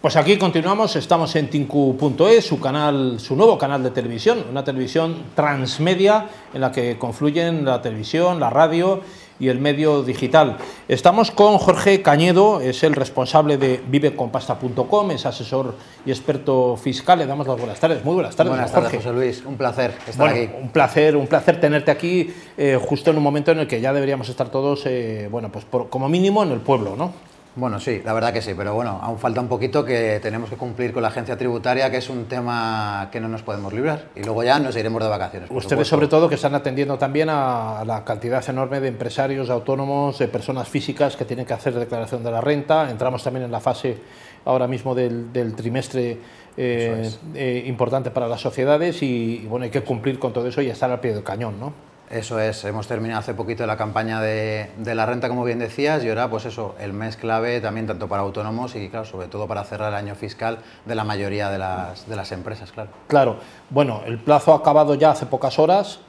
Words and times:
Pues 0.00 0.14
aquí 0.14 0.38
continuamos, 0.38 0.94
estamos 0.94 1.34
en 1.34 1.50
tinku.es, 1.50 2.46
su 2.46 2.60
canal, 2.60 3.18
su 3.18 3.34
nuevo 3.34 3.58
canal 3.58 3.82
de 3.82 3.90
televisión, 3.90 4.44
una 4.48 4.62
televisión 4.62 5.24
transmedia 5.34 6.28
en 6.54 6.60
la 6.60 6.70
que 6.70 6.96
confluyen 6.96 7.64
la 7.64 7.82
televisión, 7.82 8.38
la 8.38 8.48
radio 8.48 9.00
y 9.40 9.48
el 9.48 9.58
medio 9.58 10.04
digital. 10.04 10.58
Estamos 10.86 11.32
con 11.32 11.58
Jorge 11.58 12.00
Cañedo, 12.00 12.60
es 12.60 12.84
el 12.84 12.94
responsable 12.94 13.58
de 13.58 13.82
vivecompasta.com, 13.88 15.10
es 15.10 15.26
asesor 15.26 15.74
y 16.06 16.12
experto 16.12 16.76
fiscal. 16.76 17.18
Le 17.18 17.26
damos 17.26 17.48
las 17.48 17.58
buenas 17.58 17.80
tardes. 17.80 18.04
Muy 18.04 18.14
buenas 18.14 18.36
tardes. 18.36 18.52
Buenas 18.52 18.70
tardes, 18.70 18.94
José 18.94 19.12
Luis. 19.12 19.44
Un 19.44 19.56
placer 19.56 19.94
estar 20.06 20.28
aquí. 20.28 20.48
Un 20.62 20.68
placer, 20.68 21.16
un 21.16 21.26
placer 21.26 21.60
tenerte 21.60 21.90
aquí 21.90 22.32
eh, 22.56 22.78
justo 22.80 23.10
en 23.10 23.16
un 23.16 23.24
momento 23.24 23.50
en 23.50 23.58
el 23.58 23.66
que 23.66 23.80
ya 23.80 23.92
deberíamos 23.92 24.28
estar 24.28 24.48
todos, 24.48 24.86
eh, 24.86 25.26
bueno, 25.28 25.50
pues 25.50 25.66
como 25.90 26.08
mínimo 26.08 26.44
en 26.44 26.52
el 26.52 26.60
pueblo, 26.60 26.94
¿no? 26.94 27.12
Bueno, 27.58 27.80
sí, 27.80 28.00
la 28.04 28.12
verdad 28.12 28.32
que 28.32 28.40
sí, 28.40 28.52
pero 28.56 28.72
bueno, 28.72 29.00
aún 29.02 29.18
falta 29.18 29.40
un 29.40 29.48
poquito 29.48 29.84
que 29.84 30.20
tenemos 30.22 30.48
que 30.48 30.54
cumplir 30.54 30.92
con 30.92 31.02
la 31.02 31.08
agencia 31.08 31.36
tributaria, 31.36 31.90
que 31.90 31.96
es 31.96 32.08
un 32.08 32.26
tema 32.26 33.08
que 33.10 33.18
no 33.18 33.26
nos 33.28 33.42
podemos 33.42 33.72
librar. 33.72 34.10
Y 34.14 34.22
luego 34.22 34.44
ya 34.44 34.60
nos 34.60 34.76
iremos 34.76 35.02
de 35.02 35.08
vacaciones. 35.08 35.50
Ustedes, 35.50 35.88
sobre 35.88 36.06
todo, 36.06 36.28
que 36.28 36.36
están 36.36 36.54
atendiendo 36.54 36.96
también 36.98 37.28
a 37.30 37.82
la 37.84 38.04
cantidad 38.04 38.48
enorme 38.48 38.78
de 38.78 38.86
empresarios, 38.86 39.50
autónomos, 39.50 40.20
de 40.20 40.28
personas 40.28 40.68
físicas 40.68 41.16
que 41.16 41.24
tienen 41.24 41.46
que 41.46 41.52
hacer 41.52 41.74
declaración 41.74 42.22
de 42.22 42.30
la 42.30 42.40
renta. 42.40 42.88
Entramos 42.92 43.24
también 43.24 43.46
en 43.46 43.50
la 43.50 43.58
fase 43.58 43.98
ahora 44.44 44.68
mismo 44.68 44.94
del, 44.94 45.54
trimestre 45.56 46.16
eh, 46.56 47.10
eh, 47.34 47.64
importante 47.66 48.12
para 48.12 48.28
las 48.28 48.40
sociedades 48.40 49.02
y, 49.02 49.40
y, 49.42 49.46
bueno, 49.48 49.64
hay 49.64 49.70
que 49.70 49.82
cumplir 49.82 50.20
con 50.20 50.32
todo 50.32 50.46
eso 50.46 50.62
y 50.62 50.70
estar 50.70 50.92
al 50.92 51.00
pie 51.00 51.12
del 51.12 51.24
cañón, 51.24 51.58
¿no? 51.58 51.87
Eso 52.10 52.40
es, 52.40 52.64
hemos 52.64 52.86
terminado 52.86 53.20
hace 53.20 53.34
poquito 53.34 53.66
la 53.66 53.76
campaña 53.76 54.22
de, 54.22 54.70
la 54.82 55.04
renta, 55.04 55.28
como 55.28 55.44
bien 55.44 55.58
decías, 55.58 56.02
y 56.04 56.08
ahora, 56.08 56.30
pues 56.30 56.46
eso, 56.46 56.74
el 56.80 56.94
mes 56.94 57.16
clave 57.16 57.60
también 57.60 57.86
tanto 57.86 58.08
para 58.08 58.22
autónomos 58.22 58.74
y, 58.76 58.88
claro, 58.88 59.04
sobre 59.04 59.28
todo 59.28 59.46
para 59.46 59.62
cerrar 59.64 59.90
el 59.90 59.96
año 59.96 60.14
fiscal 60.14 60.58
de 60.86 60.94
la 60.94 61.04
mayoría 61.04 61.50
de 61.50 61.58
las, 61.58 62.08
de 62.08 62.16
las 62.16 62.32
empresas, 62.32 62.72
claro. 62.72 62.90
Claro, 63.08 63.36
bueno, 63.68 64.02
el 64.06 64.18
plazo 64.18 64.54
ha 64.54 64.56
acabado 64.56 64.94
ya 64.94 65.10
hace 65.10 65.26
pocas 65.26 65.58
horas. 65.58 66.00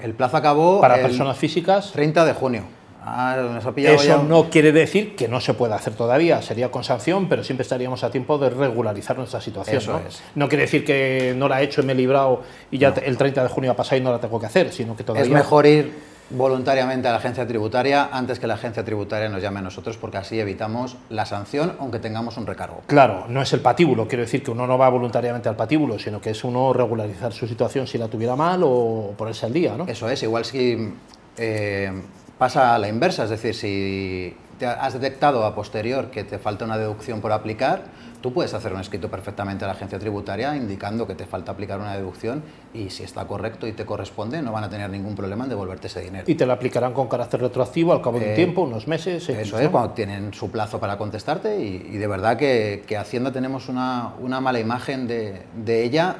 El 0.00 0.14
plazo 0.14 0.38
acabó. 0.38 0.80
Para 0.80 0.96
personas 0.96 1.36
físicas. 1.36 1.92
30 1.92 2.24
de 2.24 2.32
junio. 2.32 2.64
Ah, 3.06 3.60
Eso 3.76 4.22
no 4.22 4.48
quiere 4.48 4.72
decir 4.72 5.14
que 5.14 5.28
no 5.28 5.38
se 5.38 5.52
pueda 5.52 5.76
hacer 5.76 5.94
todavía, 5.94 6.40
sería 6.40 6.70
con 6.70 6.84
sanción, 6.84 7.28
pero 7.28 7.44
siempre 7.44 7.62
estaríamos 7.62 8.02
a 8.02 8.10
tiempo 8.10 8.38
de 8.38 8.48
regularizar 8.48 9.18
nuestra 9.18 9.42
situación. 9.42 9.82
¿no? 9.86 10.00
no 10.34 10.48
quiere 10.48 10.62
decir 10.62 10.86
que 10.86 11.34
no 11.36 11.46
la 11.46 11.60
he 11.60 11.64
hecho 11.64 11.82
y 11.82 11.84
me 11.84 11.92
he 11.92 11.96
librado 11.96 12.40
y 12.70 12.78
ya 12.78 12.94
el 13.04 13.18
30 13.18 13.42
de 13.42 13.48
junio 13.50 13.72
ha 13.72 13.76
pasado 13.76 14.00
y 14.00 14.04
no 14.04 14.10
la 14.10 14.20
tengo 14.20 14.40
que 14.40 14.46
hacer, 14.46 14.72
sino 14.72 14.96
que 14.96 15.04
todavía... 15.04 15.24
Es 15.24 15.30
mejor 15.30 15.66
ir 15.66 15.92
voluntariamente 16.30 17.06
a 17.06 17.10
la 17.10 17.18
agencia 17.18 17.46
tributaria 17.46 18.08
antes 18.10 18.38
que 18.38 18.46
la 18.46 18.54
agencia 18.54 18.82
tributaria 18.82 19.28
nos 19.28 19.42
llame 19.42 19.58
a 19.58 19.62
nosotros, 19.62 19.98
porque 19.98 20.16
así 20.16 20.40
evitamos 20.40 20.96
la 21.10 21.26
sanción 21.26 21.76
aunque 21.80 21.98
tengamos 21.98 22.38
un 22.38 22.46
recargo. 22.46 22.80
Claro, 22.86 23.26
no 23.28 23.42
es 23.42 23.52
el 23.52 23.60
patíbulo, 23.60 24.08
quiero 24.08 24.22
decir 24.22 24.42
que 24.42 24.50
uno 24.50 24.66
no 24.66 24.78
va 24.78 24.88
voluntariamente 24.88 25.50
al 25.50 25.56
patíbulo, 25.56 25.98
sino 25.98 26.22
que 26.22 26.30
es 26.30 26.42
uno 26.42 26.72
regularizar 26.72 27.34
su 27.34 27.46
situación 27.46 27.86
si 27.86 27.98
la 27.98 28.08
tuviera 28.08 28.34
mal 28.34 28.62
o 28.64 29.12
ponerse 29.16 29.44
al 29.44 29.52
día, 29.52 29.76
¿no? 29.76 29.86
Eso 29.86 30.08
es, 30.08 30.22
igual 30.22 30.46
si... 30.46 30.94
Eh, 31.36 31.92
pasa 32.38 32.74
a 32.74 32.78
la 32.78 32.88
inversa, 32.88 33.24
es 33.24 33.30
decir, 33.30 33.54
si 33.54 34.36
te 34.58 34.66
has 34.66 34.92
detectado 34.92 35.44
a 35.44 35.54
posterior 35.54 36.10
que 36.10 36.24
te 36.24 36.38
falta 36.38 36.64
una 36.64 36.78
deducción 36.78 37.20
por 37.20 37.32
aplicar, 37.32 37.84
tú 38.20 38.32
puedes 38.32 38.54
hacer 38.54 38.72
un 38.72 38.80
escrito 38.80 39.10
perfectamente 39.10 39.64
a 39.64 39.68
la 39.68 39.74
agencia 39.74 39.98
tributaria 39.98 40.56
indicando 40.56 41.06
que 41.06 41.14
te 41.14 41.26
falta 41.26 41.52
aplicar 41.52 41.80
una 41.80 41.94
deducción 41.94 42.42
y 42.72 42.90
si 42.90 43.02
está 43.02 43.26
correcto 43.26 43.66
y 43.66 43.72
te 43.72 43.84
corresponde, 43.84 44.40
no 44.42 44.52
van 44.52 44.64
a 44.64 44.70
tener 44.70 44.88
ningún 44.90 45.14
problema 45.14 45.44
en 45.44 45.50
devolverte 45.50 45.88
ese 45.88 46.00
dinero. 46.00 46.24
Y 46.26 46.34
te 46.34 46.46
lo 46.46 46.52
aplicarán 46.52 46.92
con 46.92 47.08
carácter 47.08 47.40
retroactivo 47.40 47.92
al 47.92 48.00
cabo 48.00 48.18
de 48.18 48.26
un 48.26 48.30
eh, 48.32 48.34
tiempo, 48.36 48.62
unos 48.62 48.86
meses. 48.86 49.28
Eso 49.28 49.58
es, 49.58 49.68
cuando 49.68 49.90
tienen 49.90 50.32
su 50.32 50.50
plazo 50.50 50.78
para 50.80 50.96
contestarte 50.96 51.58
y, 51.60 51.98
de 51.98 52.06
verdad 52.06 52.36
que, 52.36 52.84
que, 52.86 52.96
Hacienda 52.96 53.32
tenemos 53.32 53.68
una, 53.68 54.14
una 54.20 54.40
mala 54.40 54.60
imagen 54.60 55.06
de, 55.06 55.42
de 55.64 55.84
ella 55.84 56.16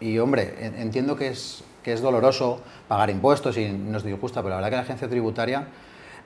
y 0.00 0.18
hombre, 0.18 0.54
entiendo 0.76 1.16
que 1.16 1.28
es 1.28 1.64
que 1.86 1.92
es 1.92 2.00
doloroso 2.00 2.58
pagar 2.88 3.10
impuestos 3.10 3.56
y 3.56 3.68
no 3.68 3.98
es 3.98 4.02
disgusta, 4.02 4.42
pero 4.42 4.50
la 4.50 4.56
verdad 4.56 4.70
que 4.70 4.76
la 4.76 4.82
agencia 4.82 5.08
tributaria 5.08 5.68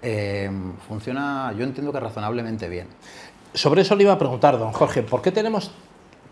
eh, 0.01 0.51
funciona, 0.89 1.53
yo 1.55 1.65
entiendo 1.65 1.93
que 1.93 2.01
razonablemente 2.01 2.67
bien. 2.67 2.87
Sobre 3.53 3.83
eso 3.83 3.95
le 3.95 4.05
iba 4.05 4.15
a 4.15 4.19
preguntar, 4.19 4.59
don 4.59 4.73
Jorge, 4.73 5.03
¿por 5.03 5.21
qué 5.21 5.31
tenemos 5.31 5.71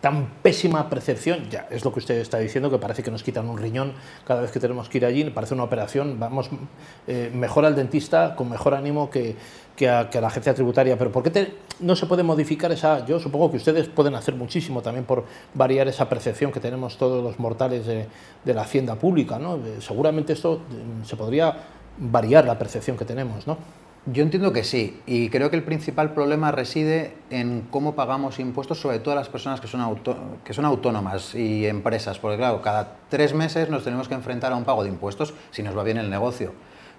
tan 0.00 0.28
pésima 0.42 0.88
percepción, 0.88 1.50
ya 1.50 1.66
es 1.70 1.84
lo 1.84 1.92
que 1.92 1.98
usted 1.98 2.18
está 2.18 2.38
diciendo, 2.38 2.70
que 2.70 2.78
parece 2.78 3.02
que 3.02 3.10
nos 3.10 3.22
quitan 3.22 3.48
un 3.48 3.58
riñón 3.58 3.94
cada 4.24 4.40
vez 4.40 4.52
que 4.52 4.60
tenemos 4.60 4.88
que 4.88 4.98
ir 4.98 5.04
allí, 5.04 5.24
parece 5.30 5.54
una 5.54 5.64
operación, 5.64 6.20
vamos 6.20 6.50
eh, 7.06 7.30
mejor 7.34 7.64
al 7.64 7.74
dentista 7.74 8.36
con 8.36 8.48
mejor 8.48 8.74
ánimo 8.74 9.10
que, 9.10 9.34
que, 9.74 9.88
a, 9.88 10.08
la 10.12 10.28
agencia 10.28 10.54
tributaria, 10.54 10.96
pero 10.96 11.10
¿por 11.10 11.24
qué 11.24 11.54
no 11.80 11.96
se 11.96 12.06
puede 12.06 12.22
modificar 12.22 12.70
esa? 12.70 13.04
Yo 13.06 13.18
supongo 13.18 13.50
que 13.50 13.56
ustedes 13.56 13.88
pueden 13.88 14.14
hacer 14.14 14.34
muchísimo 14.34 14.82
también 14.82 15.04
por 15.04 15.24
variar 15.54 15.88
esa 15.88 16.08
percepción 16.08 16.52
que 16.52 16.60
tenemos 16.60 16.96
todos 16.96 17.22
los 17.22 17.38
mortales 17.40 17.86
de, 17.86 18.06
de 18.44 18.54
la 18.54 18.62
hacienda 18.62 18.94
pública, 18.94 19.38
¿no? 19.38 19.56
Eh, 19.56 19.78
seguramente 19.80 20.32
esto 20.32 20.62
eh, 20.70 21.04
se 21.04 21.16
podría 21.16 21.56
variar 21.98 22.44
la 22.44 22.56
percepción 22.56 22.96
que 22.96 23.04
tenemos, 23.04 23.46
¿no? 23.48 23.58
Yo 24.06 24.22
entiendo 24.22 24.54
que 24.54 24.64
sí, 24.64 25.02
y 25.06 25.28
creo 25.28 25.50
que 25.50 25.56
el 25.56 25.64
principal 25.64 26.14
problema 26.14 26.50
reside 26.50 27.12
en 27.28 27.66
cómo 27.70 27.94
pagamos 27.94 28.38
impuestos, 28.38 28.80
sobre 28.80 29.00
todo 29.00 29.12
a 29.12 29.16
las 29.16 29.28
personas 29.28 29.60
que 29.60 29.66
son, 29.66 30.00
que 30.44 30.54
son 30.54 30.64
autónomas 30.64 31.34
y 31.34 31.66
empresas, 31.66 32.18
porque 32.18 32.38
claro, 32.38 32.62
cada 32.62 32.96
tres 33.10 33.34
meses 33.34 33.68
nos 33.68 33.84
tenemos 33.84 34.08
que 34.08 34.14
enfrentar 34.14 34.52
a 34.52 34.56
un 34.56 34.64
pago 34.64 34.82
de 34.82 34.88
impuestos 34.88 35.34
si 35.50 35.62
nos 35.62 35.76
va 35.76 35.82
bien 35.82 35.98
el 35.98 36.08
negocio. 36.08 36.54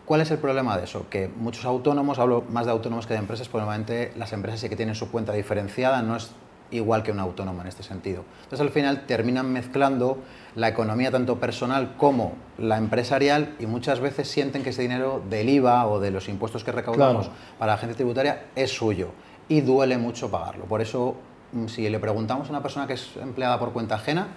¿Cuál 0.06 0.22
es 0.22 0.30
el 0.30 0.38
problema 0.38 0.78
de 0.78 0.84
eso? 0.84 1.08
Que 1.10 1.28
muchos 1.28 1.66
autónomos, 1.66 2.20
hablo 2.20 2.44
más 2.50 2.66
de 2.66 2.72
autónomos 2.72 3.08
que 3.08 3.14
de 3.14 3.20
empresas, 3.20 3.52
normalmente 3.52 4.12
las 4.16 4.32
empresas 4.34 4.60
sí 4.60 4.70
que 4.70 4.76
tienen 4.76 4.94
su 4.94 5.10
cuenta 5.10 5.34
diferenciada, 5.34 6.04
no 6.04 6.16
es 6.16 6.32
igual 6.72 7.04
que 7.04 7.12
un 7.12 7.20
autónomo 7.20 7.62
en 7.62 7.68
este 7.68 7.84
sentido. 7.84 8.24
Entonces 8.44 8.62
al 8.62 8.72
final 8.72 9.06
terminan 9.06 9.52
mezclando 9.52 10.20
la 10.56 10.68
economía 10.68 11.12
tanto 11.12 11.40
personal 11.40 11.96
como 11.98 12.34
la 12.58 12.78
empresarial 12.78 13.56
y 13.60 13.66
muchas 13.66 14.00
veces 14.00 14.28
sienten 14.28 14.64
que 14.64 14.70
ese 14.70 14.82
dinero 14.82 15.22
del 15.30 15.50
IVA 15.50 15.88
o 15.88 16.00
de 16.00 16.12
los 16.12 16.30
impuestos 16.30 16.64
que 16.64 16.72
recaudamos 16.72 17.30
para 17.58 17.72
la 17.72 17.76
agencia 17.76 17.96
tributaria 17.96 18.46
es 18.56 18.72
suyo 18.72 19.10
y 19.48 19.62
duele 19.62 19.98
mucho 19.98 20.30
pagarlo. 20.30 20.66
Por 20.66 20.82
eso, 20.82 21.16
mm, 21.54 21.68
si 21.68 21.90
le 21.90 22.00
preguntamos 22.00 22.48
a 22.48 22.52
una 22.52 22.62
persona 22.62 22.88
que 22.88 22.94
es 22.94 23.16
empleada 23.18 23.60
por 23.60 23.74
cuenta 23.74 23.96
ajena, 23.96 24.28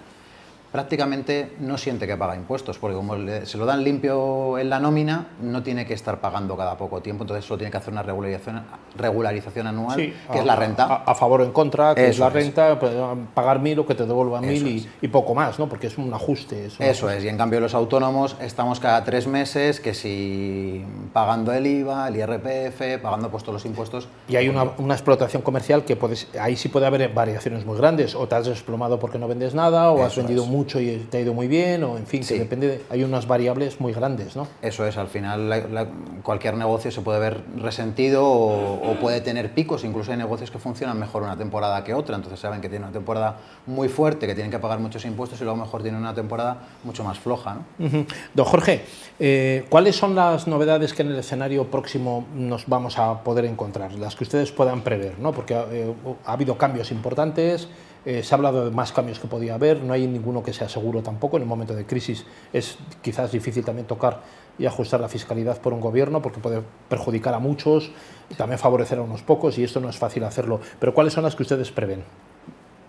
prácticamente 0.73 1.53
no 1.59 1.77
siente 1.77 2.07
que 2.07 2.17
paga 2.17 2.35
impuestos, 2.35 2.79
porque 2.79 2.95
como 2.95 3.15
se 3.43 3.57
lo 3.59 3.65
dan 3.67 3.83
limpio 3.83 4.57
en 4.57 4.71
la 4.71 4.79
nómina, 4.79 5.27
no 5.39 5.61
tiene 5.61 5.85
que 5.85 5.93
estar 5.93 6.19
pagando 6.19 6.57
cada 6.57 6.75
poco 6.77 6.99
tiempo, 6.99 7.25
entonces 7.25 7.45
solo 7.45 7.59
tiene 7.59 7.69
que 7.69 7.77
hacer 7.77 7.93
una 7.93 8.01
regularización, 8.01 8.63
regularización 8.97 9.67
anual, 9.67 9.97
que 9.97 10.39
es 10.39 10.43
la 10.43 10.55
renta. 10.55 11.03
A, 11.05 11.13
favor 11.13 11.41
o 11.41 11.43
en 11.43 11.51
contra, 11.51 11.93
que 11.93 12.07
es 12.07 12.17
la 12.17 12.31
renta, 12.31 12.79
pues, 12.79 12.91
pagar 13.35 13.59
mil 13.59 13.77
o 13.77 13.85
que 13.85 13.93
te 13.93 14.07
devuelva 14.07 14.41
mil 14.41 14.89
y, 14.99 15.07
poco 15.09 15.35
más, 15.35 15.59
¿no? 15.59 15.69
porque 15.69 15.85
es 15.85 15.97
un 15.99 16.11
ajuste. 16.11 16.65
Eso, 16.79 17.07
es, 17.11 17.23
y 17.23 17.27
en 17.27 17.37
cambio 17.37 17.59
los 17.59 17.75
autónomos 17.75 18.35
estamos 18.41 18.79
cada 18.79 19.03
tres 19.03 19.27
meses, 19.27 19.79
que 19.79 19.93
si 19.93 20.83
pagando 21.13 21.53
el 21.53 21.67
IVA, 21.67 22.07
el 22.07 22.15
IRPF, 22.15 22.99
pagando 22.99 23.29
pues, 23.29 23.43
todos 23.43 23.61
los 23.61 23.65
impuestos. 23.65 24.07
Y 24.27 24.37
hay 24.37 24.49
una, 24.49 24.63
una 24.79 24.95
explotación 24.95 25.43
comercial 25.43 25.85
que 25.85 25.95
puedes, 25.95 26.29
ahí 26.41 26.55
sí 26.55 26.67
puede 26.67 26.87
haber 26.87 27.13
variaciones 27.13 27.63
muy 27.63 27.77
grandes, 27.77 28.15
o 28.15 28.27
te 28.27 28.33
has 28.33 28.47
desplomado 28.47 28.97
porque 28.97 29.19
no 29.19 29.27
vendes 29.27 29.53
nada, 29.53 29.91
o 29.91 30.03
has 30.03 30.15
vendido 30.15 30.47
mucho 30.47 30.62
mucho 30.63 30.79
y 30.79 30.95
te 31.09 31.17
ha 31.17 31.21
ido 31.21 31.33
muy 31.33 31.47
bien, 31.47 31.83
o 31.83 31.97
en 31.97 32.07
fin, 32.07 32.25
que 32.25 32.39
depende, 32.39 32.81
hay 32.89 33.03
unas 33.03 33.27
variables 33.27 33.81
muy 33.81 33.91
grandes, 33.91 34.37
¿no? 34.37 34.47
Eso 34.61 34.85
es, 34.87 34.95
al 34.95 35.07
final 35.07 35.89
cualquier 36.23 36.55
negocio 36.55 36.89
se 36.89 37.01
puede 37.01 37.19
ver 37.19 37.41
resentido 37.57 38.25
o, 38.25 38.95
puede 39.01 39.19
tener 39.19 39.53
picos, 39.53 39.83
incluso 39.83 40.11
hay 40.11 40.17
negocios 40.17 40.49
que 40.49 40.59
funcionan 40.59 40.97
mejor 40.97 41.23
una 41.23 41.35
temporada 41.35 41.83
que 41.83 41.93
otra, 41.93 42.15
entonces 42.15 42.39
saben 42.39 42.61
que 42.61 42.69
tienen 42.69 42.83
una 42.87 42.93
temporada 42.93 43.37
muy 43.65 43.89
fuerte, 43.89 44.25
que 44.25 44.35
tienen 44.35 44.51
que 44.51 44.59
pagar 44.59 44.79
muchos 44.79 45.03
impuestos 45.03 45.41
y 45.41 45.43
luego 45.43 45.57
mejor 45.57 45.81
tienen 45.81 45.99
una 45.99 46.13
temporada 46.13 46.57
mucho 46.85 47.03
más 47.03 47.19
floja, 47.19 47.55
¿no? 47.55 48.05
Don 48.33 48.45
Jorge, 48.45 48.85
eh, 49.19 49.65
¿cuáles 49.69 49.97
son 49.97 50.15
las 50.15 50.47
novedades 50.47 50.93
que 50.93 51.01
en 51.01 51.09
el 51.09 51.19
escenario 51.19 51.69
próximo 51.69 52.25
nos 52.35 52.67
vamos 52.67 52.97
a 52.97 53.21
poder 53.23 53.43
encontrar, 53.45 53.91
las 53.93 54.15
que 54.15 54.23
ustedes 54.23 54.53
puedan 54.53 54.81
prever, 54.81 55.19
¿no? 55.19 55.33
Porque 55.33 55.53
eh, 55.55 55.93
ha 56.25 56.31
habido 56.31 56.57
cambios 56.57 56.91
importantes, 56.91 57.67
eh, 58.05 58.21
se 58.23 58.33
ha 58.33 58.37
hablado 58.37 58.65
de 58.65 58.71
más 58.71 58.91
cambios 58.91 59.19
que 59.19 59.27
podía 59.27 59.55
haber, 59.55 59.81
no 59.81 59.93
hay 59.93 60.07
ninguno 60.07 60.43
que 60.43 60.53
sea 60.53 60.67
seguro 60.67 61.01
tampoco. 61.01 61.37
En 61.37 61.43
un 61.43 61.49
momento 61.49 61.73
de 61.73 61.85
crisis 61.85 62.25
es 62.51 62.77
quizás 63.01 63.31
difícil 63.31 63.63
también 63.63 63.87
tocar 63.87 64.21
y 64.59 64.65
ajustar 64.65 64.99
la 64.99 65.09
fiscalidad 65.09 65.59
por 65.59 65.73
un 65.73 65.81
gobierno 65.81 66.21
porque 66.21 66.39
puede 66.39 66.61
perjudicar 66.89 67.33
a 67.33 67.39
muchos 67.39 67.91
y 68.29 68.35
también 68.35 68.59
favorecer 68.59 68.99
a 68.99 69.01
unos 69.01 69.23
pocos 69.23 69.57
y 69.57 69.63
esto 69.63 69.79
no 69.79 69.89
es 69.89 69.97
fácil 69.97 70.23
hacerlo. 70.23 70.59
Pero 70.79 70.93
¿cuáles 70.93 71.13
son 71.13 71.23
las 71.23 71.35
que 71.35 71.43
ustedes 71.43 71.71
prevén? 71.71 72.03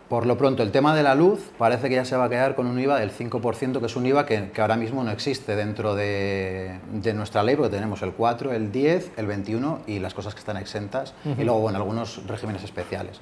Por 0.08 0.26
lo 0.26 0.36
pronto, 0.36 0.62
el 0.62 0.70
tema 0.70 0.94
de 0.94 1.02
la 1.02 1.14
luz 1.14 1.40
parece 1.56 1.88
que 1.88 1.94
ya 1.94 2.04
se 2.04 2.14
va 2.16 2.24
a 2.24 2.28
quedar 2.28 2.54
con 2.54 2.66
un 2.66 2.78
IVA 2.78 2.98
del 3.00 3.10
5%, 3.10 3.80
que 3.80 3.86
es 3.86 3.96
un 3.96 4.04
IVA 4.04 4.26
que, 4.26 4.50
ahora 4.58 4.76
mismo 4.76 5.02
no 5.02 5.10
existe 5.10 5.56
dentro 5.56 5.94
de, 5.94 6.78
nuestra 7.14 7.42
ley, 7.42 7.56
porque 7.56 7.74
tenemos 7.74 8.02
el 8.02 8.12
4, 8.12 8.52
el 8.52 8.70
10, 8.70 9.12
el 9.16 9.26
21 9.26 9.80
y 9.86 10.00
las 10.00 10.12
cosas 10.12 10.34
que 10.34 10.40
están 10.40 10.58
exentas, 10.58 11.14
y 11.24 11.42
luego, 11.42 11.60
bueno, 11.60 11.78
algunos 11.78 12.26
regímenes 12.26 12.62
especiales. 12.64 13.20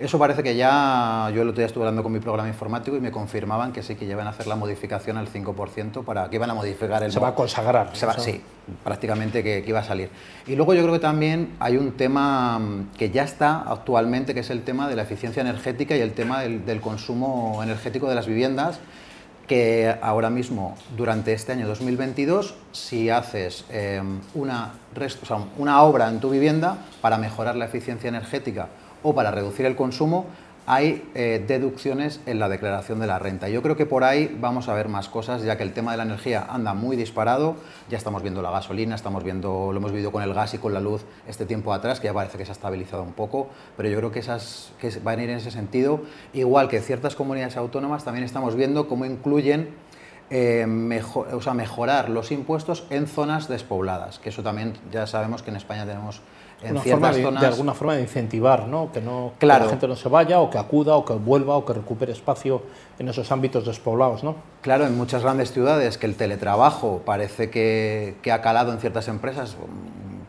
Eso 0.00 0.18
parece 0.18 0.42
que 0.42 0.56
ya, 0.56 1.30
yo 1.34 1.42
el 1.42 1.48
otro 1.48 1.58
día 1.58 1.66
estuve 1.66 1.84
hablando 1.84 2.02
con 2.02 2.12
mi 2.12 2.18
programa 2.18 2.48
informático 2.48 2.96
y 2.96 3.00
me 3.00 3.12
confirmaban 3.12 3.72
que 3.72 3.82
sí, 3.82 3.94
que 3.94 4.06
ya 4.06 4.16
van 4.16 4.26
a 4.26 4.30
hacer 4.30 4.46
la 4.46 4.56
modificación 4.56 5.16
al 5.16 5.28
5% 5.28 6.04
para 6.04 6.28
que 6.28 6.36
iban 6.36 6.50
a 6.50 6.54
modificar 6.54 7.02
el... 7.02 7.12
Se 7.12 7.20
va 7.20 7.28
a 7.28 7.34
consagrar. 7.34 7.94
Se 7.94 8.06
va, 8.06 8.18
sí, 8.18 8.40
prácticamente 8.82 9.44
que, 9.44 9.62
que, 9.62 9.68
iba 9.68 9.80
a 9.80 9.84
salir. 9.84 10.10
Y 10.46 10.56
luego 10.56 10.74
yo 10.74 10.82
creo 10.82 10.94
que 10.94 11.00
también 11.00 11.54
hay 11.60 11.76
un 11.76 11.92
tema 11.92 12.58
mm, 12.58 12.96
que 12.98 13.10
ya 13.10 13.22
está 13.22 13.62
actualmente, 13.62 14.34
que 14.34 14.40
es 14.40 14.50
el 14.50 14.62
tema 14.62 14.88
de 14.88 14.96
la 14.96 15.02
eficiencia 15.02 15.40
energética 15.40 15.96
y 15.96 16.00
el 16.00 16.12
tema 16.12 16.40
del, 16.40 16.66
del 16.66 16.80
consumo 16.80 17.60
energético 17.62 18.08
de 18.08 18.14
las 18.14 18.26
viviendas 18.26 18.80
que 19.46 19.94
ahora 20.00 20.30
mismo, 20.30 20.76
durante 20.96 21.32
este 21.32 21.52
año 21.52 21.66
2022, 21.66 22.54
si 22.72 23.10
haces 23.10 23.64
em, 23.70 24.20
una, 24.34 24.72
o 24.96 25.26
sea, 25.26 25.38
una 25.58 25.82
obra 25.82 26.08
en 26.08 26.20
tu 26.20 26.30
vivienda 26.30 26.78
para 27.00 27.18
mejorar 27.18 27.56
la 27.56 27.66
eficiencia 27.66 28.08
energética 28.08 28.68
o 29.02 29.14
para 29.14 29.30
reducir 29.30 29.66
el 29.66 29.76
consumo, 29.76 30.26
hay 30.64 31.10
eh, 31.14 31.44
deducciones 31.46 32.20
en 32.26 32.38
la 32.38 32.48
declaración 32.48 33.00
de 33.00 33.06
la 33.08 33.18
renta. 33.18 33.48
Yo 33.48 33.62
creo 33.62 33.76
que 33.76 33.84
por 33.84 34.04
ahí 34.04 34.36
vamos 34.40 34.68
a 34.68 34.74
ver 34.74 34.88
más 34.88 35.08
cosas, 35.08 35.42
ya 35.42 35.56
que 35.56 35.64
el 35.64 35.72
tema 35.72 35.90
de 35.90 35.96
la 35.96 36.04
energía 36.04 36.46
anda 36.48 36.72
muy 36.72 36.96
disparado. 36.96 37.56
Ya 37.90 37.98
estamos 37.98 38.22
viendo 38.22 38.42
la 38.42 38.50
gasolina, 38.50 38.94
estamos 38.94 39.24
viendo, 39.24 39.72
lo 39.72 39.78
hemos 39.78 39.90
vivido 39.90 40.12
con 40.12 40.22
el 40.22 40.32
gas 40.34 40.54
y 40.54 40.58
con 40.58 40.72
la 40.72 40.80
luz 40.80 41.04
este 41.26 41.46
tiempo 41.46 41.72
atrás, 41.72 41.98
que 41.98 42.06
ya 42.06 42.14
parece 42.14 42.38
que 42.38 42.44
se 42.44 42.52
ha 42.52 42.54
estabilizado 42.54 43.02
un 43.02 43.12
poco, 43.12 43.48
pero 43.76 43.88
yo 43.88 43.96
creo 43.98 44.12
que 44.12 44.20
esas 44.20 44.72
que 44.80 44.90
van 45.02 45.18
a 45.18 45.22
ir 45.24 45.30
en 45.30 45.38
ese 45.38 45.50
sentido. 45.50 46.02
Igual 46.32 46.68
que 46.68 46.80
ciertas 46.80 47.16
comunidades 47.16 47.56
autónomas, 47.56 48.04
también 48.04 48.24
estamos 48.24 48.54
viendo 48.54 48.86
cómo 48.86 49.04
incluyen 49.04 49.70
eh, 50.30 50.64
o 51.14 51.42
sea, 51.42 51.54
mejorar 51.54 52.08
los 52.08 52.30
impuestos 52.30 52.86
en 52.88 53.06
zonas 53.06 53.48
despobladas, 53.48 54.18
que 54.18 54.30
eso 54.30 54.42
también 54.42 54.74
ya 54.90 55.06
sabemos 55.06 55.42
que 55.42 55.50
en 55.50 55.56
España 55.56 55.84
tenemos 55.84 56.22
en 56.62 56.78
ciertas 56.80 57.16
de, 57.16 57.22
zonas... 57.22 57.40
de 57.40 57.46
alguna 57.46 57.74
forma 57.74 57.94
de 57.94 58.02
incentivar, 58.02 58.66
¿no? 58.68 58.90
Que, 58.92 59.00
no, 59.00 59.32
que 59.38 59.46
la 59.46 59.60
gente 59.60 59.88
no 59.88 59.96
se 59.96 60.08
vaya 60.08 60.40
o 60.40 60.50
que 60.50 60.58
acuda 60.58 60.96
o 60.96 61.04
que 61.04 61.14
vuelva 61.14 61.56
o 61.56 61.64
que 61.64 61.72
recupere 61.72 62.12
espacio 62.12 62.62
en 62.98 63.08
esos 63.08 63.30
ámbitos 63.32 63.66
despoblados, 63.66 64.24
¿no? 64.24 64.36
Claro, 64.60 64.86
en 64.86 64.96
muchas 64.96 65.22
grandes 65.22 65.52
ciudades 65.52 65.98
que 65.98 66.06
el 66.06 66.16
teletrabajo 66.16 67.02
parece 67.04 67.50
que, 67.50 68.16
que 68.22 68.32
ha 68.32 68.42
calado 68.42 68.72
en 68.72 68.78
ciertas 68.78 69.08
empresas 69.08 69.56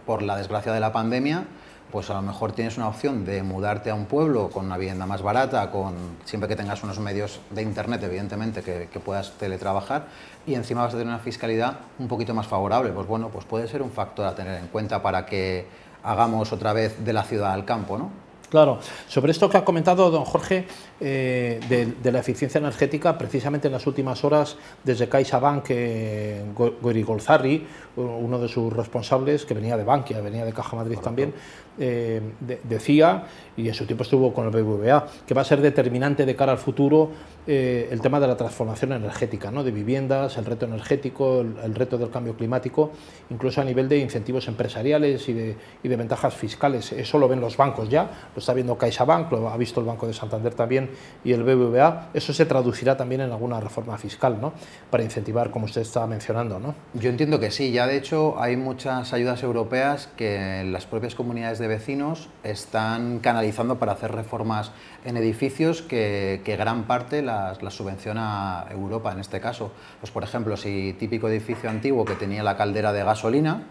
por 0.06 0.22
la 0.22 0.36
desgracia 0.36 0.74
de 0.74 0.80
la 0.80 0.92
pandemia, 0.92 1.46
pues 1.94 2.10
a 2.10 2.16
lo 2.16 2.24
mejor 2.24 2.54
tienes 2.54 2.76
una 2.78 2.88
opción 2.88 3.24
de 3.24 3.44
mudarte 3.44 3.92
a 3.92 3.94
un 3.94 4.06
pueblo 4.06 4.50
con 4.50 4.66
una 4.66 4.78
vivienda 4.78 5.06
más 5.06 5.22
barata, 5.22 5.70
con, 5.70 5.94
siempre 6.26 6.50
que 6.50 6.56
tengas 6.56 6.84
unos 6.84 7.00
medios 7.00 7.40
de 7.52 7.62
Internet, 7.62 8.02
evidentemente, 8.02 8.64
que, 8.64 8.90
que, 8.92 9.00
puedas 9.00 9.34
teletrabajar, 9.34 10.08
y 10.48 10.56
encima 10.56 10.82
vas 10.82 10.96
a 10.96 10.98
tener 10.98 11.14
una 11.14 11.20
fiscalidad 11.20 11.82
un 12.00 12.08
poquito 12.08 12.34
más 12.34 12.48
favorable. 12.48 12.92
Pues 12.92 13.06
bueno, 13.06 13.30
pues 13.30 13.46
puede 13.46 13.68
ser 13.68 13.84
un 13.84 13.92
factor 13.92 14.26
a 14.26 14.34
tener 14.34 14.60
en 14.60 14.70
cuenta 14.70 15.04
para 15.04 15.28
que 15.28 15.68
hagamos 16.04 16.52
otra 16.52 16.74
vez 16.74 17.04
de 17.04 17.14
la 17.14 17.24
ciudad 17.24 17.54
al 17.54 17.66
campo, 17.66 17.98
¿no? 17.98 18.23
Claro, 18.54 18.78
sobre 19.08 19.32
esto 19.32 19.50
que 19.50 19.58
ha 19.58 19.66
comentado 19.66 20.12
don 20.12 20.26
Jorge 20.26 20.68
eh, 21.02 21.60
de, 22.04 22.12
la 22.12 22.20
eficiencia 22.20 22.60
energética, 22.60 23.18
precisamente 23.18 23.68
en 23.68 23.72
las 23.72 23.88
últimas 23.88 24.24
horas, 24.24 24.58
desde 24.84 25.10
CaixaBank, 25.10 25.66
eh, 25.70 26.46
Gori 26.54 27.02
Golzarri, 27.02 27.66
uno 27.96 28.38
de 28.38 28.48
sus 28.48 28.72
responsables, 28.72 29.46
que 29.46 29.56
venía 29.56 29.76
de 29.76 29.84
Bankia, 29.84 30.22
venía 30.22 30.46
de 30.46 30.54
Caja 30.54 30.76
Madrid 30.76 31.00
también, 31.00 31.34
eh, 31.80 32.22
decía, 32.64 33.24
y 33.58 33.68
en 33.68 33.74
su 33.74 33.88
tiempo 33.88 34.04
estuvo 34.04 34.32
con 34.32 34.46
el 34.46 34.52
BBVA, 34.52 35.08
que 35.26 35.34
va 35.34 35.42
a 35.42 35.46
ser 35.46 35.60
determinante 35.60 36.24
de 36.24 36.36
cara 36.36 36.52
al 36.52 36.60
futuro 36.60 37.10
eh, 37.48 37.90
el 37.92 38.00
tema 38.00 38.20
de 38.20 38.28
la 38.28 38.38
transformación 38.38 38.94
energética, 38.94 39.50
¿no? 39.50 39.64
de 39.64 39.72
viviendas, 39.72 40.38
el 40.38 40.46
reto 40.46 40.66
energético, 40.66 41.42
el, 41.42 41.74
reto 41.74 41.98
del 41.98 42.12
cambio 42.12 42.36
climático, 42.36 42.92
incluso 43.32 43.60
a 43.60 43.64
nivel 43.64 43.90
de 43.90 43.98
incentivos 43.98 44.48
empresariales 44.48 45.28
y 45.30 45.34
de, 45.34 45.56
y 45.82 45.88
de, 45.88 45.96
ventajas 45.96 46.36
fiscales. 46.36 46.92
Eso 46.92 47.18
lo 47.18 47.28
ven 47.28 47.42
los 47.42 47.58
bancos 47.58 47.90
ya, 47.90 48.30
lo 48.36 48.42
está 48.44 48.54
viendo 48.54 48.78
CaixaBank, 48.78 49.32
lo 49.32 49.50
ha 49.50 49.58
visto 49.58 49.80
el 49.80 49.86
Banco 49.86 50.06
de 50.06 50.14
Santander 50.14 50.54
también 50.54 50.90
y 51.24 51.32
el 51.32 51.44
BBVA. 51.44 52.10
Eso 52.14 52.34
se 52.34 52.46
traducirá 52.46 52.98
también 52.98 53.22
en 53.22 53.32
alguna 53.32 53.60
reforma 53.60 53.98
fiscal 53.98 54.40
¿no? 54.40 54.54
para 54.90 55.04
incentivar, 55.04 55.50
como 55.50 55.66
usted 55.66 55.82
estaba 55.82 56.08
mencionando. 56.08 56.60
¿no? 56.60 56.76
Yo 56.94 57.10
entiendo 57.10 57.40
que 57.40 57.52
sí, 57.52 57.72
ya 57.72 57.88
de 57.88 57.98
hecho 57.98 58.36
hay 58.40 58.58
muchas 58.58 59.14
ayudas 59.14 59.42
europeas 59.44 60.10
que 60.18 60.64
las 60.66 60.86
propias 60.86 61.16
comunidades 61.16 61.60
de 61.60 61.68
vecinos 61.68 62.30
están 62.44 63.20
canalizando 63.20 63.80
para 63.80 63.94
hacer 63.94 64.12
reformas 64.12 64.72
en 65.06 65.18
edificios 65.18 65.82
que, 65.82 66.42
gran 66.58 66.84
parte 66.84 67.22
la 67.22 67.58
la 67.62 67.72
subvenciona 67.72 68.66
Europa 68.70 69.12
en 69.12 69.20
este 69.20 69.40
caso. 69.40 69.72
Pues 70.00 70.12
por 70.12 70.24
ejemplo, 70.24 70.58
si 70.58 70.94
típico 71.00 71.30
edificio 71.30 71.70
antiguo 71.70 72.06
que 72.06 72.16
tenía 72.16 72.44
la 72.44 72.58
caldera 72.58 72.94
de 72.94 73.04
gasolina, 73.04 73.64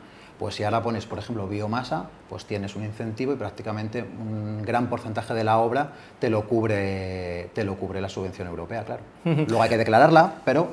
pues 0.43 0.56
si 0.56 0.65
ahora 0.65 0.83
pones, 0.83 1.06
por 1.06 1.21
ejemplo, 1.21 1.47
biomasa, 1.47 2.06
pues 2.29 2.47
tienes 2.47 2.75
un 2.75 2.83
incentivo 2.83 3.33
y 3.33 3.37
prácticamente 3.37 4.03
un 4.03 4.61
gran 4.62 4.89
porcentaje 4.89 5.35
de 5.35 5.44
la 5.44 5.59
obra 5.59 5.93
te 6.19 6.31
lo 6.31 6.49
cubre, 6.49 7.50
te 7.55 7.62
lo 7.62 7.77
cubre 7.77 8.00
la 8.00 8.09
subvención 8.09 8.49
europea, 8.49 8.85
claro. 8.85 9.03
Luego 9.25 9.62
hay 9.62 9.69
que 9.69 9.79
declararla, 9.79 10.41
pero 10.44 10.73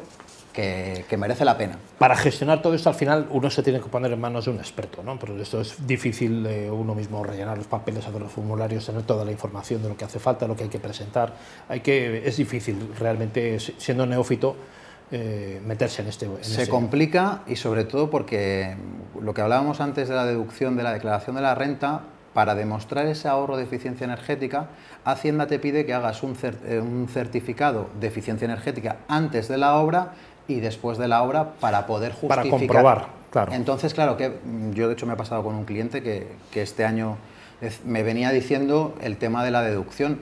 que, 0.51 1.05
merece 1.19 1.45
la 1.45 1.55
pena. 1.55 1.77
Para 1.99 2.15
gestionar 2.15 2.63
todo 2.63 2.73
esto 2.73 2.89
al 2.89 2.95
final 2.95 3.27
uno 3.29 3.51
se 3.51 3.61
tiene 3.61 3.79
que 3.79 3.89
poner 3.89 4.11
en 4.11 4.19
manos 4.19 4.45
de 4.45 4.51
un 4.51 4.57
experto, 4.57 5.03
¿no? 5.03 5.19
Pero 5.19 5.39
esto 5.39 5.61
es 5.61 5.85
difícil 5.85 6.47
eh, 6.47 6.71
uno 6.71 6.95
mismo 6.95 7.23
rellenar 7.23 7.55
los 7.55 7.67
papeles, 7.67 8.07
hacer 8.07 8.19
los 8.19 8.31
formularios, 8.31 8.87
tener 8.87 9.03
toda 9.03 9.23
la 9.23 9.31
información 9.31 9.83
de 9.83 9.89
lo 9.89 9.95
que 9.95 10.05
hace 10.05 10.17
falta, 10.17 10.47
lo 10.47 10.55
que 10.55 10.63
hay 10.63 10.69
que 10.69 10.79
presentar. 10.79 11.35
Hay 11.67 11.81
que, 11.81 12.27
es 12.27 12.37
difícil 12.37 12.91
realmente, 12.97 13.59
siendo 13.59 14.07
neófito, 14.07 14.55
eh, 15.11 15.59
meterse 15.65 16.03
en 16.03 16.07
este. 16.07 16.27
se 16.41 16.69
complica 16.69 17.41
y 17.47 17.55
sobre 17.55 17.83
todo 17.83 18.11
porque 18.11 18.75
lo 19.21 19.33
que 19.33 19.41
hablábamos 19.41 19.81
antes 19.81 20.09
de 20.09 20.15
la 20.15 20.25
deducción 20.25 20.75
de 20.75 20.83
la 20.83 20.93
declaración 20.93 21.35
de 21.35 21.41
la 21.41 21.55
renta, 21.55 22.01
para 22.33 22.55
demostrar 22.55 23.07
ese 23.07 23.27
ahorro 23.27 23.57
de 23.57 23.63
eficiencia 23.63 24.05
energética, 24.05 24.67
Hacienda 25.03 25.47
te 25.47 25.59
pide 25.59 25.85
que 25.85 25.93
hagas 25.93 26.23
un, 26.23 26.37
eh, 26.43 26.79
un 26.79 27.07
certificado 27.07 27.89
de 27.99 28.07
eficiencia 28.07 28.45
energética 28.45 28.97
antes 29.07 29.47
de 29.47 29.57
la 29.57 29.75
obra 29.75 30.13
y 30.47 30.59
después 30.59 30.97
de 30.97 31.07
la 31.07 31.23
obra 31.23 31.53
para 31.59 31.85
poder 31.87 32.11
justificar. 32.11 32.45
Para 32.45 32.49
comprobar, 32.49 33.07
claro. 33.31 33.53
Entonces, 33.53 33.93
claro, 33.93 34.17
que 34.17 34.39
yo 34.73 34.87
de 34.87 34.93
hecho 34.93 35.05
me 35.05 35.13
ha 35.13 35.17
pasado 35.17 35.43
con 35.43 35.55
un 35.55 35.65
cliente 35.65 36.03
que, 36.03 36.27
que 36.51 36.61
este 36.61 36.85
año 36.85 37.17
me 37.85 38.03
venía 38.03 38.31
diciendo 38.31 38.95
el 39.01 39.17
tema 39.17 39.43
de 39.43 39.51
la 39.51 39.61
deducción 39.61 40.19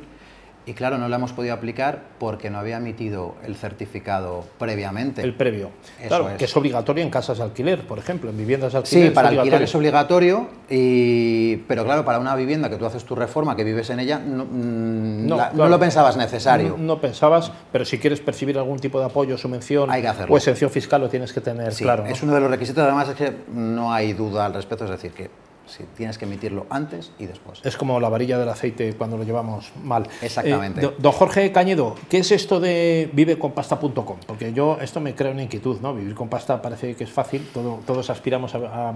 y 0.68 0.74
claro, 0.74 0.98
no 0.98 1.08
lo 1.08 1.16
hemos 1.16 1.32
podido 1.32 1.54
aplicar 1.54 2.02
porque 2.20 2.50
no 2.50 2.60
había 2.60 2.76
emitido 2.76 3.36
el 3.46 3.56
certificado 3.56 4.44
previamente. 4.60 5.22
El 5.22 5.34
previo. 5.34 5.72
claro, 6.10 6.32
que 6.38 6.44
es 6.44 6.58
obligatorio 6.58 7.06
en 7.06 7.10
casas 7.10 7.38
de 7.38 7.46
alquiler, 7.46 7.88
por 7.88 7.98
ejemplo, 8.00 8.30
en 8.30 8.38
viviendas 8.38 8.74
de 8.74 8.80
alquiler. 8.80 9.08
Sí, 9.08 9.14
para 9.14 9.30
alquiler 9.30 9.62
es 9.62 9.74
obligatorio, 9.74 10.50
y... 10.70 11.56
pero 11.70 11.86
claro, 11.86 12.04
para 12.04 12.20
una 12.20 12.36
vivienda 12.36 12.70
que 12.70 12.76
tú 12.76 12.86
haces 12.86 13.06
tu 13.06 13.16
reforma, 13.16 13.56
que 13.56 13.64
vives 13.64 13.90
en 13.92 14.02
ella, 14.02 14.20
no, 14.20 14.44
mm, 14.44 15.26
no, 15.26 15.70
lo 15.70 15.80
pensabas 15.80 16.18
necesario. 16.18 16.76
No, 16.78 17.00
pensabas, 17.00 17.50
pero 17.72 17.86
si 17.86 17.98
quieres 17.98 18.20
percibir 18.20 18.58
algún 18.58 18.80
tipo 18.80 19.00
de 19.00 19.06
apoyo, 19.06 19.38
subvención 19.38 19.90
hay 19.90 20.02
que 20.02 20.10
hacerlo. 20.10 20.36
o 20.36 20.38
exención 20.38 20.70
fiscal, 20.70 21.00
lo 21.00 21.08
tienes 21.08 21.32
que 21.32 21.40
tener 21.40 21.74
claro. 21.76 22.06
Es 22.06 22.22
uno 22.22 22.34
de 22.34 22.42
los 22.42 22.52
requisitos, 22.52 22.84
además 22.84 23.08
es 23.08 23.16
que 23.16 23.34
no 23.54 23.94
hay 23.94 24.12
duda 24.12 24.46
al 24.46 24.54
respecto, 24.54 24.84
es 24.84 24.92
decir, 24.92 25.14
que 25.14 25.30
Sí, 25.68 25.84
tienes 25.96 26.18
que 26.18 26.26
emitirlo 26.26 26.66
antes 26.70 27.12
y 27.20 27.26
después. 27.26 27.60
Es 27.64 27.76
como 27.78 28.00
la 28.00 28.10
varilla 28.10 28.38
del 28.40 28.50
aceite 28.50 28.94
cuando 28.94 29.18
lo 29.18 29.24
llevamos 29.24 29.72
mal. 29.84 30.08
Exactamente. 30.22 30.86
Eh, 30.86 30.92
don 30.98 31.12
Jorge 31.12 31.52
Cañedo, 31.52 31.96
¿qué 32.10 32.20
es 32.20 32.32
esto 32.32 32.60
de 32.60 33.10
viveconpasta.com? 33.14 34.18
Porque 34.26 34.54
yo 34.54 34.78
esto 34.82 35.02
me 35.02 35.14
crea 35.14 35.32
una 35.32 35.44
inquietud, 35.44 35.80
¿no? 35.82 35.94
Vivir 35.94 36.16
con 36.16 36.30
pasta 36.30 36.62
parece 36.62 36.96
que 36.96 37.04
es 37.04 37.12
fácil, 37.12 37.48
todos 37.54 38.10
aspiramos 38.10 38.56
a, 38.56 38.94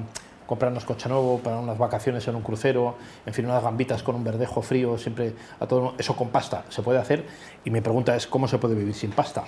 comprarnos 0.48 0.84
coche 0.84 1.08
nuevo 1.08 1.40
para 1.40 1.60
unas 1.60 1.78
vacaciones 1.78 2.28
en 2.28 2.36
un 2.36 2.42
crucero, 2.42 2.96
en 3.26 3.34
fin, 3.34 3.46
unas 3.46 3.64
gambitas 3.64 4.04
con 4.04 4.16
un 4.16 4.24
verdejo 4.26 4.62
frío, 4.62 4.98
siempre 4.98 5.34
a 5.62 5.66
todo 5.66 5.94
eso 5.98 6.18
con 6.18 6.28
pasta 6.28 6.66
se 6.68 6.82
puede 6.82 7.00
hacer. 7.00 7.26
Y 7.64 7.70
mi 7.70 7.80
pregunta 7.80 8.18
es, 8.18 8.28
¿cómo 8.28 8.50
se 8.50 8.58
puede 8.58 8.76
vivir 8.76 8.94
sin 8.94 9.12
pasta? 9.12 9.46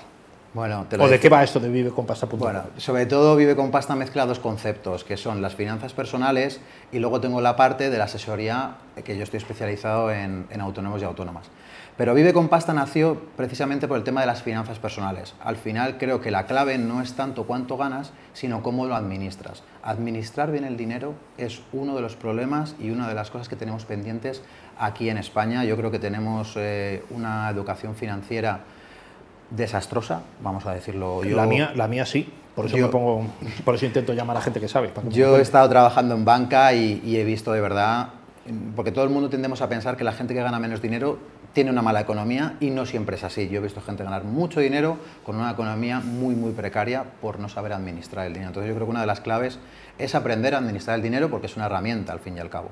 Bueno, 0.53 0.86
¿O 1.00 1.07
de 1.07 1.19
qué 1.19 1.29
va 1.29 1.43
esto 1.43 1.60
de 1.60 1.67
Vive 1.67 1.89
con 1.89 2.05
Pasta? 2.05 2.27
Bueno, 2.27 2.62
sobre 2.77 3.07
todo 3.07 3.36
Vive 3.36 3.55
con 3.55 3.72
Pasta 3.72 3.95
mezcla 3.95 4.27
dos 4.27 4.38
conceptos, 4.38 5.03
que 5.03 5.17
son 5.17 5.41
las 5.41 5.55
finanzas 5.55 5.93
personales 5.93 6.62
y 6.91 7.00
luego 7.00 7.19
tengo 7.19 7.41
la 7.41 7.55
parte 7.55 7.89
de 7.89 7.98
la 7.98 8.03
asesoría, 8.03 8.75
que 9.03 9.17
yo 9.17 9.24
estoy 9.24 9.38
especializado 9.38 10.12
en, 10.12 10.45
autónomos 10.60 11.01
y 11.01 11.05
autónomas. 11.05 11.48
Pero 11.98 12.13
Vive 12.13 12.33
con 12.33 12.50
Pasta 12.50 12.72
nació 12.72 13.19
precisamente 13.36 13.88
por 13.88 13.98
el 13.98 14.03
tema 14.03 14.22
de 14.22 14.27
las 14.27 14.43
finanzas 14.43 14.77
personales. 14.77 15.33
Al 15.43 15.55
final 15.55 15.98
creo 15.98 16.22
que 16.22 16.29
la 16.29 16.45
clave 16.45 16.77
no 16.77 17.01
es 17.01 17.13
tanto 17.13 17.45
cuánto 17.45 17.75
ganas, 17.75 18.12
sino 18.33 18.62
cómo 18.62 18.86
lo 18.86 18.95
administras. 18.95 19.63
Administrar 19.81 20.51
bien 20.51 20.65
el 20.65 20.77
dinero 20.77 21.15
es 21.39 21.62
uno 21.72 21.95
de 21.95 22.01
los 22.01 22.15
problemas 22.15 22.75
y 22.79 22.91
una 22.91 23.07
de 23.07 23.15
las 23.15 23.31
cosas 23.31 23.50
que 23.50 23.55
tenemos 23.55 23.86
pendientes 23.86 24.43
aquí 24.77 25.10
en 25.10 25.17
España. 25.17 25.65
Yo 25.65 25.77
creo 25.77 25.89
que 25.89 26.00
tenemos 26.00 26.53
eh, 26.57 27.03
una 27.10 27.50
educación 27.50 27.95
financiera 27.95 28.62
desastrosa, 29.55 30.22
vamos 30.41 30.65
a 30.65 30.74
decirlo 30.74 31.24
yo. 31.24 31.36
La 31.36 31.45
mía, 31.45 31.72
la 31.75 31.88
mía 31.88 32.05
sí, 32.05 32.31
por 32.55 32.67
eso 32.67 32.77
me 32.77 32.88
pongo, 32.88 33.25
por 33.65 33.75
eso 33.75 33.86
intento 33.86 34.13
llamar 34.13 34.38
a 34.38 34.41
gente 34.41 34.60
que 34.60 34.67
sabe. 34.67 34.91
yo 35.10 35.38
he 35.38 35.41
estado 35.41 35.67
trabajando 35.69 36.15
en 36.15 36.25
banca 36.25 36.74
y, 36.74 37.17
he 37.17 37.24
visto 37.24 37.51
de 37.51 37.62
verdad, 37.62 38.10
porque 38.75 38.91
todo 38.91 39.03
el 39.05 39.10
mundo 39.10 39.29
tendemos 39.29 39.62
a 39.62 39.69
pensar 39.69 39.98
que 39.98 40.03
la 40.03 40.13
gente 40.13 40.33
que 40.33 40.41
gana 40.41 40.60
menos 40.60 40.81
dinero 40.81 41.17
tiene 41.53 41.69
una 41.69 41.81
mala 41.83 42.01
economía 42.01 42.57
y 42.60 42.72
no 42.72 42.86
siempre 42.86 43.15
es 43.15 43.24
así. 43.24 43.48
Yo 43.48 43.60
he 43.60 43.63
visto 43.63 43.79
gente 43.81 44.03
ganar 44.03 44.24
mucho 44.24 44.60
dinero 44.60 44.98
con 45.24 45.36
una 45.36 45.51
economía 45.51 46.00
muy, 46.00 46.36
muy 46.36 46.51
precaria 46.51 47.05
por 47.22 47.39
no 47.39 47.48
saber 47.48 47.74
administrar 47.74 48.25
el 48.25 48.33
dinero. 48.33 48.50
Entonces 48.50 48.69
yo 48.69 48.75
creo 48.75 48.88
que 48.88 48.91
una 48.91 49.01
de 49.01 49.07
las 49.07 49.22
claves 49.22 49.60
es 50.00 50.15
aprender 50.15 50.55
a 50.55 50.57
administrar 50.57 50.95
el 50.95 51.03
dinero 51.03 51.29
porque 51.29 51.45
es 51.45 51.55
una 51.55 51.67
herramienta 51.67 52.12
al 52.12 52.19
fin 52.19 52.38
y 52.38 52.39
al 52.39 52.50
cabo. 52.50 52.69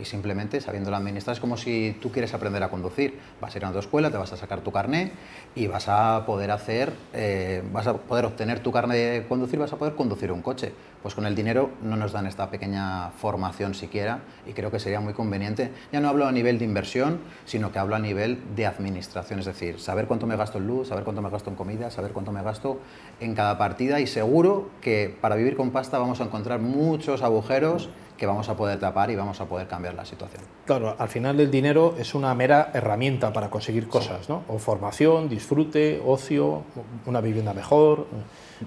Y 0.00 0.04
simplemente 0.04 0.60
sabiéndolo 0.60 0.96
administrar 0.96 1.34
es 1.34 1.40
como 1.40 1.56
si 1.56 1.96
tú 2.00 2.10
quieres 2.10 2.34
aprender 2.34 2.62
a 2.62 2.68
conducir. 2.68 3.18
Vas 3.40 3.54
a 3.54 3.58
ir 3.58 3.64
a 3.64 3.72
tu 3.72 3.78
escuela, 3.78 4.10
te 4.10 4.16
vas 4.16 4.32
a 4.32 4.36
sacar 4.36 4.60
tu 4.60 4.72
carné 4.72 5.12
y 5.54 5.66
vas 5.66 5.88
a 5.88 6.24
poder 6.26 6.50
hacer, 6.50 6.92
eh, 7.12 7.62
vas 7.72 7.86
a 7.86 7.94
poder 7.94 8.24
obtener 8.24 8.60
tu 8.60 8.72
carné 8.72 8.96
de 8.96 9.26
conducir, 9.26 9.58
vas 9.58 9.72
a 9.72 9.76
poder 9.76 9.94
conducir 9.94 10.32
un 10.32 10.42
coche. 10.42 10.72
Pues 11.02 11.14
con 11.14 11.26
el 11.26 11.34
dinero 11.34 11.70
no 11.82 11.96
nos 11.96 12.12
dan 12.12 12.26
esta 12.26 12.50
pequeña 12.50 13.10
formación 13.10 13.74
siquiera 13.74 14.20
y 14.46 14.52
creo 14.52 14.70
que 14.70 14.80
sería 14.80 15.00
muy 15.00 15.12
conveniente. 15.12 15.70
Ya 15.92 16.00
no 16.00 16.08
hablo 16.08 16.26
a 16.26 16.32
nivel 16.32 16.58
de 16.58 16.64
inversión, 16.64 17.18
sino 17.44 17.72
que 17.72 17.78
hablo 17.78 17.94
a 17.94 17.98
nivel 17.98 18.38
de 18.56 18.64
administración, 18.64 19.38
es 19.38 19.44
decir, 19.44 19.78
saber 19.80 20.06
cuánto 20.06 20.26
me 20.26 20.36
gasto 20.36 20.56
en 20.56 20.66
luz, 20.66 20.88
saber 20.88 21.04
cuánto 21.04 21.20
me 21.20 21.28
gasto 21.28 21.50
en 21.50 21.56
comida, 21.56 21.90
saber 21.90 22.12
cuánto 22.12 22.32
me 22.32 22.42
gasto 22.42 22.80
en 23.20 23.34
cada 23.34 23.58
partida 23.58 24.00
y 24.00 24.06
seguro 24.06 24.70
que 24.80 25.14
para 25.20 25.36
vivir 25.36 25.56
con 25.56 25.72
pasta 25.72 25.98
vamos 25.98 26.22
a 26.22 26.24
encontrar 26.24 26.60
muchos 26.60 27.22
agujeros 27.22 27.90
que 28.16 28.26
vamos 28.26 28.48
a 28.48 28.56
poder 28.56 28.78
tapar 28.78 29.10
y 29.10 29.16
vamos 29.16 29.40
a 29.40 29.46
poder 29.46 29.66
cambiar 29.66 29.94
la 29.94 30.04
situación. 30.04 30.42
Claro, 30.66 30.94
al 30.98 31.08
final 31.08 31.40
el 31.40 31.50
dinero 31.50 31.94
es 31.98 32.14
una 32.14 32.34
mera 32.34 32.70
herramienta 32.72 33.32
para 33.32 33.50
conseguir 33.50 33.88
cosas, 33.88 34.28
¿no? 34.28 34.44
O 34.48 34.58
formación, 34.58 35.28
disfrute, 35.28 36.00
ocio, 36.04 36.62
una 37.06 37.20
vivienda 37.20 37.52
mejor, 37.52 38.06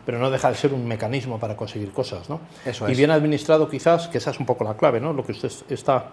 pero 0.06 0.20
no 0.20 0.30
deja 0.30 0.50
de 0.50 0.56
ser 0.56 0.74
un 0.74 0.86
mecanismo 0.86 1.40
para 1.40 1.56
conseguir 1.56 1.92
cosas, 1.92 2.30
¿no? 2.30 2.42
Eso 2.66 2.88
y 2.88 2.92
es. 2.92 2.98
bien 2.98 3.12
administrado 3.12 3.70
quizás, 3.70 4.08
que 4.08 4.18
esa 4.18 4.32
es 4.32 4.40
un 4.40 4.46
poco 4.46 4.64
la 4.64 4.76
clave, 4.76 5.00
¿no? 5.00 5.14
Lo 5.14 5.26
que 5.26 5.32
usted 5.32 5.52
está 5.70 6.12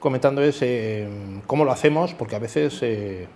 comentando 0.00 0.42
es 0.42 0.58
eh, 0.62 1.08
cómo 1.46 1.64
lo 1.64 1.70
hacemos, 1.70 2.14
porque 2.14 2.34
a 2.34 2.40
veces 2.40 2.78
eh, 2.82 3.28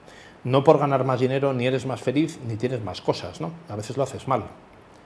no 0.42 0.64
por 0.64 0.78
ganar 0.78 1.04
más 1.04 1.20
dinero 1.20 1.52
ni 1.52 1.66
eres 1.66 1.86
más 1.86 2.00
feliz 2.00 2.38
ni 2.46 2.56
tienes 2.56 2.82
más 2.82 3.00
cosas, 3.00 3.40
¿no? 3.40 3.52
A 3.68 3.76
veces 3.76 3.96
lo 3.96 4.02
haces 4.02 4.26
mal. 4.26 4.44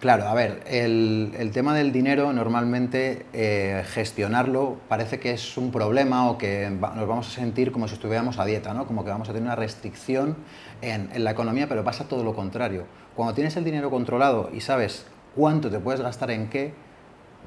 Claro, 0.00 0.28
a 0.28 0.32
ver, 0.32 0.62
el, 0.66 1.34
el 1.38 1.50
tema 1.50 1.74
del 1.74 1.92
dinero 1.92 2.32
normalmente 2.32 3.26
eh, 3.34 3.84
gestionarlo 3.86 4.78
parece 4.88 5.20
que 5.20 5.32
es 5.32 5.58
un 5.58 5.70
problema 5.70 6.30
o 6.30 6.38
que 6.38 6.70
nos 6.70 7.06
vamos 7.06 7.28
a 7.28 7.30
sentir 7.30 7.70
como 7.70 7.86
si 7.86 7.94
estuviéramos 7.94 8.38
a 8.38 8.46
dieta, 8.46 8.72
¿no? 8.72 8.86
como 8.86 9.04
que 9.04 9.10
vamos 9.10 9.28
a 9.28 9.34
tener 9.34 9.46
una 9.46 9.56
restricción 9.56 10.38
en, 10.80 11.10
en 11.12 11.22
la 11.22 11.32
economía, 11.32 11.68
pero 11.68 11.84
pasa 11.84 12.08
todo 12.08 12.24
lo 12.24 12.34
contrario. 12.34 12.86
Cuando 13.14 13.34
tienes 13.34 13.58
el 13.58 13.64
dinero 13.64 13.90
controlado 13.90 14.48
y 14.54 14.62
sabes 14.62 15.04
cuánto 15.36 15.70
te 15.70 15.78
puedes 15.80 16.00
gastar 16.00 16.30
en 16.30 16.48
qué, 16.48 16.72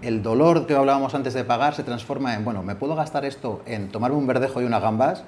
el 0.03 0.21
dolor 0.21 0.67
que 0.67 0.75
hablábamos 0.75 1.15
antes 1.15 1.33
de 1.33 1.43
pagar 1.43 1.73
se 1.73 1.81
transforma 1.81 2.35
en, 2.35 2.45
bueno, 2.45 2.61
me 2.61 2.75
puedo 2.75 2.95
gastar 2.95 3.25
esto 3.25 3.63
en 3.65 3.89
tomarme 3.89 4.17
un 4.17 4.27
verdejo 4.27 4.61
y 4.61 4.65
unas 4.65 4.83
gambas 4.83 5.23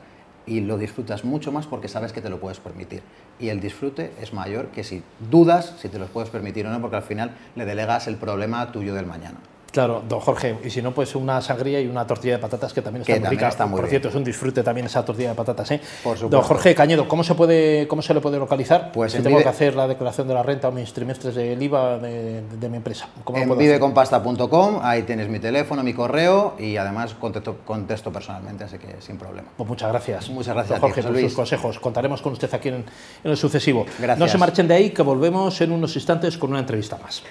y 0.48 0.62
lo 0.62 0.78
disfrutas 0.78 1.24
mucho 1.24 1.52
más 1.52 1.68
porque 1.68 1.88
sabes 1.88 2.14
que 2.14 2.22
te 2.22 2.30
lo 2.30 2.40
puedes 2.40 2.60
permitir. 2.60 3.02
Y 3.40 3.50
el 3.50 3.60
disfrute 3.60 4.12
es 4.22 4.34
mayor 4.34 4.68
que 4.68 4.84
si 4.84 5.04
dudas 5.32 5.76
si 5.80 5.90
te 5.90 6.00
lo 6.00 6.08
puedes 6.08 6.30
permitir 6.30 6.66
o 6.68 6.70
no, 6.70 6.82
porque 6.82 6.98
al 6.98 7.04
final 7.04 7.32
le 7.56 7.66
delegas 7.66 8.08
el 8.08 8.16
problema 8.16 8.72
tuyo 8.72 8.94
del 8.94 9.06
mañana. 9.06 9.38
Claro, 9.76 10.02
don 10.08 10.20
Jorge, 10.22 10.58
y 10.64 10.70
si 10.70 10.82
no, 10.82 10.92
pues 10.94 11.14
una 11.16 11.42
sangría 11.42 11.82
y 11.82 11.88
una 11.88 12.08
tortilla 12.08 12.36
de 12.36 12.40
patatas 12.40 12.74
que 12.74 12.82
también 12.82 13.02
está 13.02 13.14
Que 13.14 13.20
muy 13.20 13.24
también 13.24 13.40
rica. 13.40 13.48
está 13.50 13.66
muy 13.66 13.76
Por 13.76 13.82
bien. 13.86 13.90
cierto, 13.90 14.08
es 14.08 14.16
un 14.16 14.24
disfrute 14.24 14.64
también 14.64 14.88
esa 14.88 15.04
tortilla 15.04 15.30
de 15.30 15.36
patatas, 15.36 15.70
¿eh? 15.72 15.82
Por 16.04 16.18
Don. 16.30 16.42
Jorge 16.42 16.74
Cañedo, 16.74 17.08
¿cómo 17.10 17.24
se, 17.24 17.36
puede, 17.36 17.88
¿cómo 17.88 18.02
se 18.02 18.14
le 18.14 18.22
puede 18.22 18.40
localizar? 18.40 18.92
Pues 18.94 19.12
si 19.12 19.18
en 19.18 19.24
tengo 19.26 19.36
Vive- 19.38 19.44
que 19.44 19.50
hacer 19.50 19.76
la 19.76 19.88
declaración 19.88 20.28
de 20.30 20.34
la 20.34 20.44
renta 20.44 20.70
o 20.70 20.72
mis 20.72 20.94
trimestres 20.94 21.36
del 21.36 21.62
IVA 21.62 21.98
de, 21.98 22.42
de 22.58 22.70
mi 22.70 22.78
empresa. 22.78 23.10
¿Cómo 23.26 23.38
En 23.38 23.58
viveconpasta.com, 23.58 24.80
ahí 24.82 25.04
tienes 25.04 25.28
mi 25.28 25.40
teléfono, 25.40 25.84
mi 25.84 25.94
correo 25.94 26.56
y 26.58 26.78
además 26.78 27.14
contesto, 27.14 27.58
contesto 27.66 28.12
personalmente, 28.14 28.64
así 28.64 28.78
que 28.78 28.96
sin 29.02 29.18
problema. 29.18 29.50
Pues 29.58 29.68
muchas 29.68 29.90
gracias. 29.90 30.30
Muchas 30.30 30.54
gracias 30.54 30.80
Don 30.80 30.90
a 30.90 30.94
ti, 30.94 31.02
Jorge, 31.02 31.02
José 31.02 31.08
por 31.08 31.16
sus 31.16 31.22
Luis. 31.24 31.34
consejos. 31.36 31.80
Contaremos 31.80 32.22
con 32.22 32.34
usted 32.34 32.54
aquí 32.54 32.70
en, 32.70 32.76
en 33.24 33.32
el 33.32 33.36
sucesivo. 33.36 33.86
Gracias. 34.00 34.20
No 34.20 34.28
se 34.28 34.38
marchen 34.38 34.68
de 34.68 34.76
ahí, 34.76 34.90
que 34.92 35.02
volvemos 35.02 35.60
en 35.60 35.74
unos 35.74 35.94
instantes 35.96 36.38
con 36.38 36.52
una 36.52 36.60
entrevista 36.60 36.98
más. 37.04 37.24